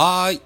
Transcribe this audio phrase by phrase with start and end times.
[0.00, 0.42] はーい。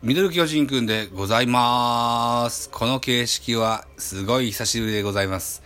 [0.00, 2.70] ミドル巨人くんでございまーす。
[2.70, 5.62] この形式はすごい久しぶりでございます。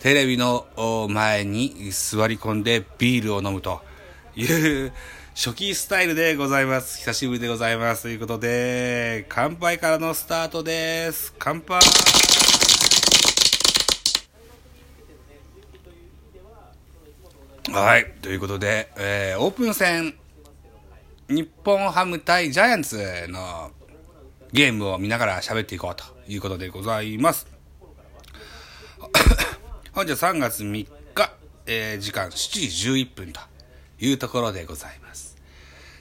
[0.00, 0.66] テレビの
[1.08, 3.80] 前に座り込んでビールを飲むと
[4.36, 4.92] いう
[5.34, 6.98] 初期スタイルでございます。
[6.98, 8.02] 久しぶりでございます。
[8.02, 11.32] ということで、乾杯からのスタートです。
[11.38, 11.80] 乾杯
[17.72, 18.12] はい。
[18.20, 20.14] ということで、えーオープン戦、
[21.26, 23.70] 日本ハム対ジャイアンツの
[24.52, 27.46] ゲームを見ながら喋っていこうということでございます。
[29.92, 31.32] 本日は3月3日、
[31.64, 33.40] えー時間7時11分と
[34.00, 35.38] いうところでございます。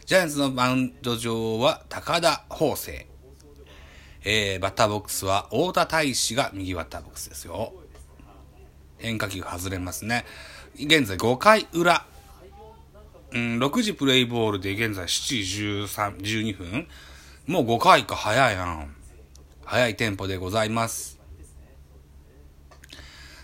[0.05, 3.07] ジャイアンツのマウンド上は高田法生。
[4.25, 7.73] えーバッターボックスは太田大志が右バッターボックスですよ。
[8.97, 10.25] 変化球外れますね。
[10.75, 12.05] 現在5回裏。
[13.33, 16.87] うん、6時プレイボールで現在7時13、12分
[17.47, 18.85] もう5回か早いな。
[19.65, 21.19] 早いテンポでございます。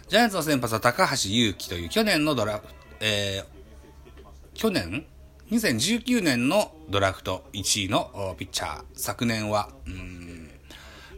[0.07, 3.45] ジャイアンツの先発は高橋祐希という去年のドラフト、えー、
[4.53, 5.05] 去年
[5.51, 8.83] ?2019 年のドラフト1位のピッチャー。
[8.93, 10.49] 昨年は、うん、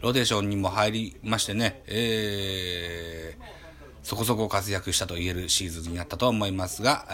[0.01, 3.60] ローテーションにも入りましてね、えー、
[4.03, 7.05] そこそこ活躍したと言えるシーズンになったと思いますが、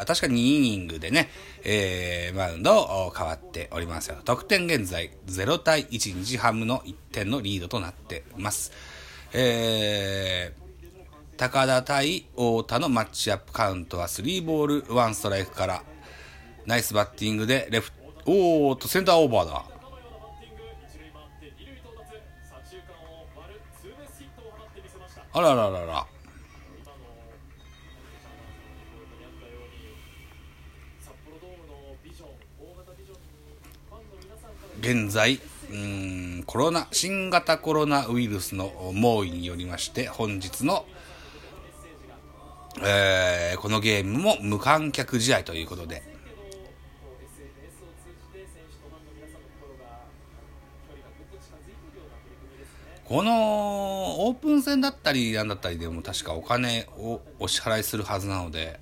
[0.00, 1.30] あ確かに2イニングでね、
[1.64, 4.16] えー、マウンドを変わっておりますよ。
[4.24, 8.72] 得点現在0対1、日ハムの1点のリードとなっています。
[9.32, 15.82] えー、高田対太田のマッチアップカウントは3ボール1ストライクから、
[16.66, 19.64] ナイスバッティングでレフト、おーっとセンターオーバーだ。
[25.32, 26.06] あらららら。
[34.80, 40.86] 現在、うん、コロナ、新型コロナウイルスの猛威によりまして、本日の、
[42.84, 46.02] えーこのゲームも無観客試合ということで、
[53.08, 58.78] このオープン戦だったりなんだったりでも確かお金をお支払いするはずなので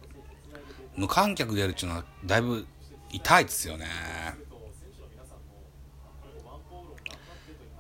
[0.97, 2.67] 無観客でやるっていうのはだいぶ
[3.13, 3.87] 痛いですよね。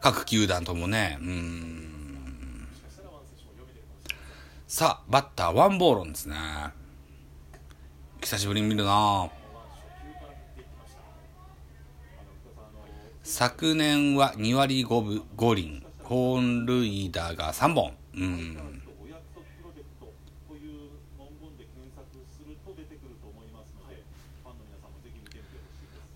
[0.00, 1.18] 各球団ともね。
[1.20, 2.68] うん。
[4.68, 6.36] さあバッターワンボーロンですね。
[8.20, 9.28] 久しぶりに見るな。
[13.24, 15.85] 昨年は2割5分5厘。
[16.08, 17.92] 本塁打が3本。
[18.14, 18.82] うん。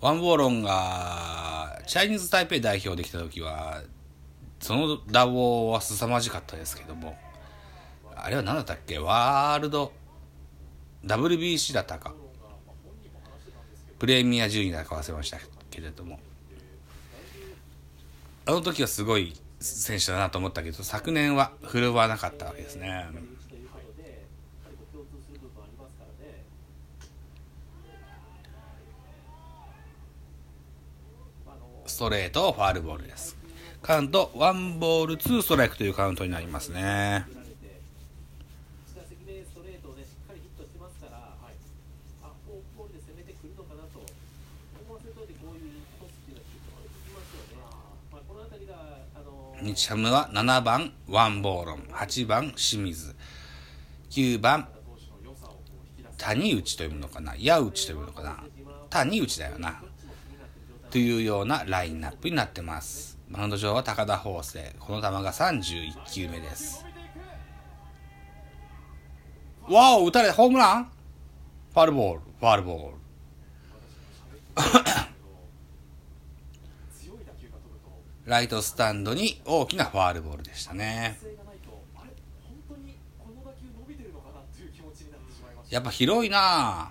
[0.00, 3.82] ワンボーロンがチャイニーズ台北代表できた時は
[4.60, 7.18] その打棒は凄まじかったですけども。
[8.14, 8.98] あれは何だったっけ？
[8.98, 9.92] ワールド
[11.04, 12.14] WBC だったか。
[13.98, 15.38] プレミア12だか忘れました
[15.70, 16.20] けれども。
[18.46, 23.06] あの時はすごい選手だなと思ったけど昨年は振るわなかったわけですね。
[31.86, 33.40] ストレートファールボールです。
[33.82, 37.24] カウントワンボールツーストライクというカウントになりますね
[38.92, 41.56] 1打席目ストレートをねしっかりヒットしてますから、はい、
[42.20, 44.04] あフォークボールで攻めてくるのかなと思
[44.92, 47.64] わせといてこういうトスっていうのは結構いきますよね。
[48.12, 53.14] まあこの辺りがあの日ハムは7番ワンボーロン8番清水
[54.10, 54.68] 9番
[56.18, 58.44] 谷内というのかな矢内というのかな
[58.90, 59.82] 谷内だよな
[60.90, 63.18] というようなラインナップになってます。
[63.28, 66.84] マウンド上は高田法生この球が31球目です。
[69.68, 70.34] わお打たれた。
[70.34, 70.90] ホームラン？
[71.72, 72.96] ファールボールファールボール。
[78.26, 81.18] ライトスタンドに大きなファールボールでしたね。
[85.70, 86.90] やっぱ広いな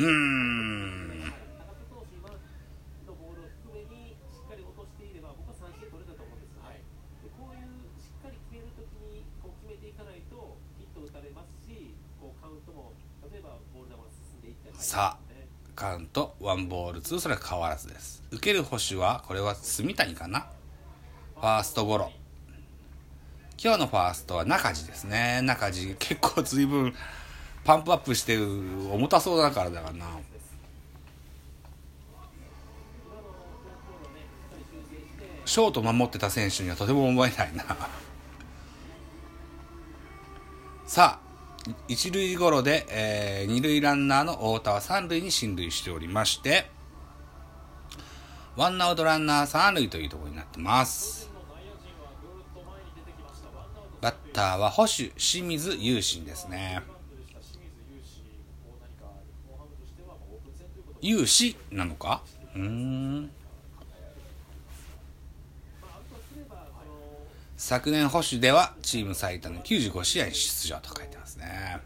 [0.00, 1.20] ん
[1.60, 2.40] 高津投手今の
[3.20, 6.56] ボールを低めにしっかり落としていれば僕は三振取れたと思うんです。
[6.64, 6.80] はい。
[7.20, 7.68] でこういう
[8.00, 12.96] しっかり決めるときにこう決めていかないとヒット打たれますし、こうカウントも
[13.28, 13.60] 例えば
[14.74, 15.30] さあ
[15.74, 18.22] カウントワンボールツーそれは変わらずです。
[18.30, 20.46] 受ける捕手はこれは住谷かな？
[21.34, 22.12] ファーストゴロ。
[23.62, 25.42] 今日のファーストは中地ですね。
[25.42, 26.94] 中地結構随分
[27.64, 28.44] パンプアップしてる
[28.90, 30.06] 重たそうだからだからな。
[35.44, 37.64] ショート守ってた選手にはとても思えないな。
[40.86, 41.19] さあ
[41.88, 46.70] 一塁ゴロで、えー、二塁ランナーの太田は三塁に進塁しておりまして
[48.56, 51.30] ワンアウトランナー三塁というところになってます。
[54.00, 56.82] バッターは保守清水雄心ですね。
[61.02, 62.22] 勇士なのか？
[62.54, 63.30] うん。
[67.60, 71.78] 昨年保守ではチーム最多の95試合に出場と書いてますね。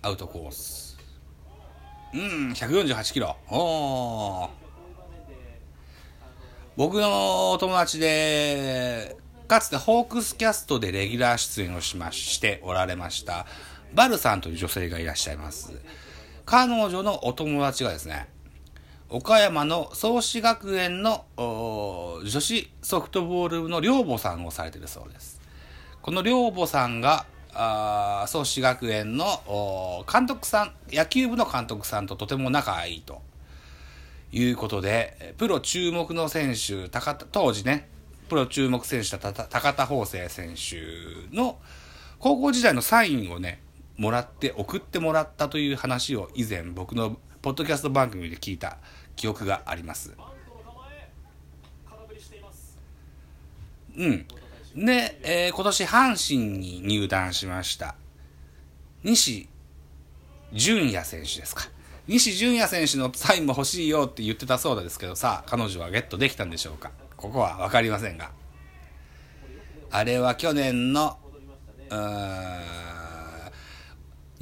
[0.00, 0.96] アウトコース。
[2.14, 3.36] うん148キロ。
[3.50, 4.48] お
[6.76, 9.16] 僕のお友達で
[9.48, 13.46] かつてホークスキャストでレギュラー出演をしましておられました
[13.92, 15.72] バルさんという女性がいらっしゃいます。
[16.46, 18.28] 彼女のお友達がですね
[19.14, 25.40] 岡山の創志学園の女子ソフトボール部の寮母さんをされてるそうです。
[26.02, 27.24] この寮母さんが
[28.26, 33.22] 創志学園の監督さん、野球部の監督さんととても仲いいと
[34.32, 37.88] いうことで、プロ注目の選手、高田当時ね、
[38.28, 41.60] プロ注目選手だった高田法生選手の
[42.18, 43.62] 高校時代のサインをね、
[43.96, 48.78] もらって送ってもらったという話を以前僕のポッドキャスト番組で聞いた
[49.16, 50.16] 記憶があります。
[53.96, 54.26] うん。
[54.74, 57.94] で、えー、今年阪神に入団しました。
[59.04, 59.48] 西
[60.52, 61.68] 純也選手ですか。
[62.06, 66.90] 西純也選手のサインも欲しいよって言ってたそうですけどさ、彼女はゲットできたんでしょうか。
[67.16, 68.30] ここは分かりませんが。
[69.90, 71.16] あれは去年の、
[71.88, 72.60] うーん、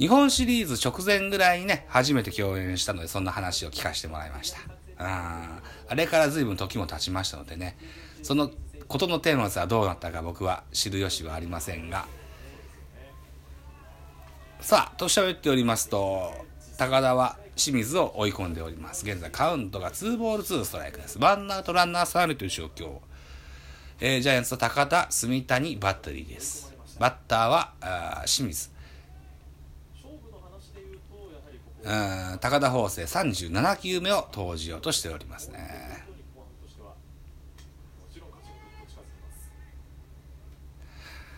[0.03, 4.57] 日本シリーズ直前ぐらいにね、初めて共演したので、そんな話を聞かせてもらいました。
[4.97, 7.77] ああれから随分時も経ちましたのでね、
[8.21, 8.51] その
[8.89, 12.05] ことのテーマはどうなったか僕は知る由はありませんが、
[14.59, 16.33] さあ、と喋っておりますと、
[16.77, 19.05] 高田は清水を追い込んでおります。
[19.09, 21.17] 現在カウントが2ボール2ストライクです。
[21.17, 22.97] ワンアウトランナー3塁という状況。
[24.01, 26.73] えー、ジャイアンツと高田、住谷、バッテリーです。
[26.99, 28.67] バッターはあ清水。
[28.67, 28.73] うん
[31.83, 36.05] 高田法政37球目を投じようとしておりますね。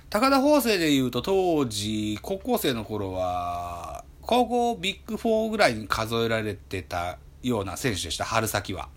[0.09, 8.88] 高田法政でいうと当時高校生の頃は高校ビッグ4ぐらいに数えられてたような選手でした春先は。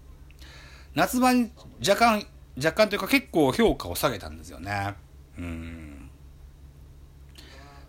[0.94, 1.50] 夏場に
[1.86, 4.94] 若干若干というか結構評価を下げたんですよね。
[5.38, 5.87] うん。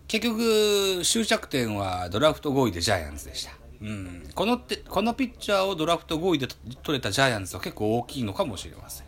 [0.09, 3.51] 結局、終着点はドラフト5位でジャイアンツでした。
[3.79, 6.47] うん、このってこのピッチャーをドラフト5位で
[6.81, 9.07] 取れたジャイアンツは結構大きいのかもしれません。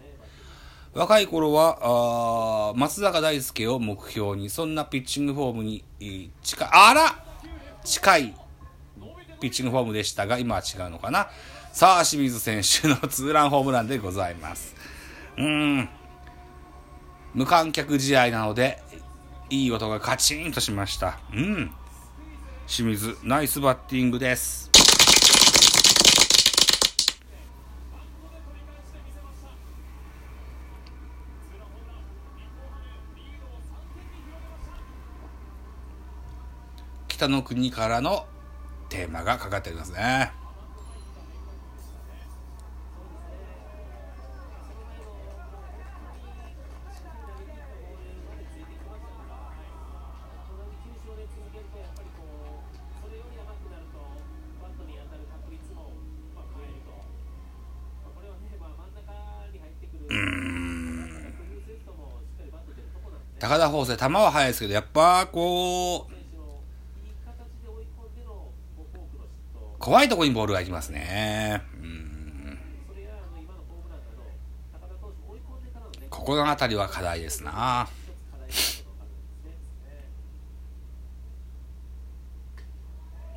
[0.93, 5.83] 若い頃は、あ松坂大輔を目標に、そんなピッチングフォームに
[6.43, 7.25] 近い、あら
[7.83, 8.35] 近い
[9.39, 11.29] ピッチングフォームでしたが、今は違うのかな。
[11.73, 14.75] さあ、清水選手のツーランホームランでございます。
[15.35, 15.89] うん。
[17.33, 18.83] 無観客試合なので、
[19.51, 21.19] いい音がカチンとしました。
[21.33, 21.71] うん。
[22.67, 24.71] 清水、ナイスバッティングです。
[37.09, 38.25] 北の国からの
[38.87, 40.40] テーマがかかっておりますね。
[63.41, 66.13] 高田法政、球は速いですけど、やっぱこう、
[69.79, 71.63] 怖いところにボールがいきますね。
[71.81, 72.59] うん。
[76.11, 77.89] ここの辺りは課題ですな。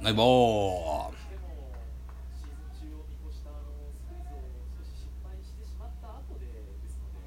[0.03, 0.94] ナイボー。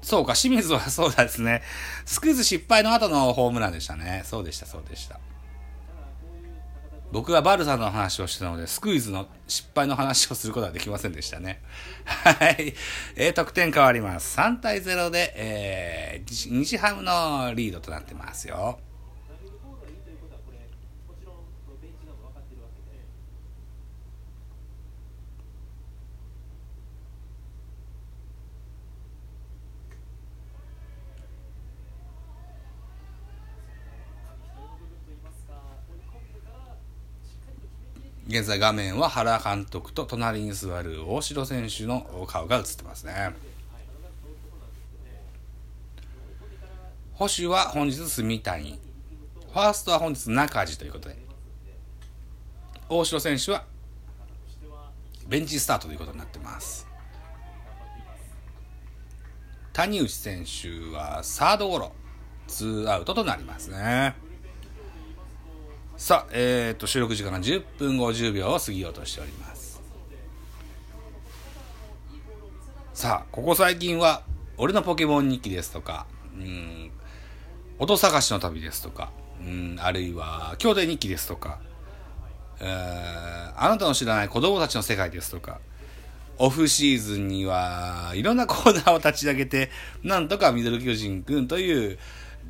[0.08, 1.62] そうか、清水はそうですね。
[2.06, 4.22] スクイズ失敗の後のホームランでしたね。
[4.24, 5.20] そうでした、そうでした。
[7.12, 11.60] 僕がバルさんの話をしてたので、スクイズの失敗の話をすることはできませんでしたね。
[12.06, 12.72] はい。
[13.16, 14.38] えー、得点変わります。
[14.38, 18.78] 3対0で、えー、日ハムのリードとなってますよ。
[38.28, 43.32] 現在画面は原監督と隣に座る大城選手の顔が映ってますね。
[47.14, 48.78] 保守は本日住谷。
[49.50, 51.16] ファーストは本日中地ということで。
[52.90, 53.64] 大城選手は
[55.26, 56.86] ベンチスタートということになってます。
[59.72, 61.92] 谷内選手はサードゴロ、
[62.46, 64.27] ツーアウトとなりますね。
[65.98, 69.82] さあ、えっ、と、収録時間が10分50秒を過ぎようとしております。
[72.94, 74.22] さあ、ここ最近は、
[74.58, 76.92] 俺のポケモン日記ですとか、うん、
[77.80, 79.10] 音探しの旅ですとか、
[79.44, 81.58] うん、あるいは、兄弟日記ですとか、
[82.60, 85.58] あなたの知らない子供たちの世界ですとか、
[86.38, 89.72] オフシーズンには、いろんなコーナーを立ち上げて、
[90.04, 91.98] なんとかミドル巨人くんという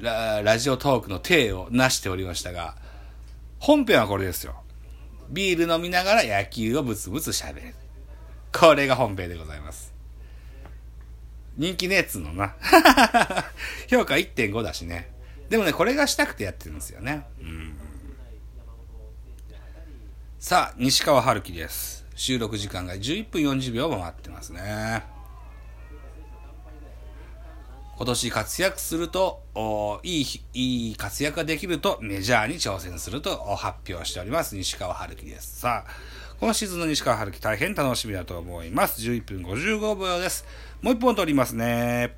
[0.00, 2.76] ララジオトークの体を成しておりましたが、
[3.58, 4.54] 本編はこれですよ。
[5.30, 7.74] ビール飲みながら野球をブツブツ喋る。
[8.52, 9.92] これが本編でございます。
[11.56, 12.54] 人気ねえっつうのな。
[13.88, 15.10] 評価1.5だしね。
[15.50, 17.26] でもね、これがしたくてやってるんですよね。
[20.38, 22.06] さあ、西川春樹です。
[22.14, 25.17] 収録時間が11分40秒も回ってますね。
[27.98, 34.54] 今年活躍すると、おいい、いい活躍ができるとメジャーに挑戦すると発表しております。
[34.54, 35.58] 西川春樹です。
[35.58, 35.90] さあ、
[36.38, 39.02] 今シーズンの西川春樹大変楽しみだと思います。
[39.02, 40.44] 11分55秒です。
[40.80, 42.14] もう一本取りますね。